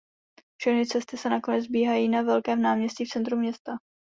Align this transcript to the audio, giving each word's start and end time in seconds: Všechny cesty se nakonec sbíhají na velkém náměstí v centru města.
Všechny 0.59 0.85
cesty 0.85 1.17
se 1.17 1.29
nakonec 1.29 1.63
sbíhají 1.63 2.09
na 2.09 2.21
velkém 2.21 2.61
náměstí 2.61 3.05
v 3.05 3.09
centru 3.09 3.37
města. 3.37 3.71